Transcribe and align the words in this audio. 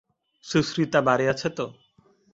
সুচরিতা 0.45 0.99
বাড়ি 1.07 1.25
আছে 1.33 1.49
তো? 1.57 1.65